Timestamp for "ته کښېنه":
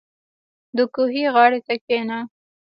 1.67-2.19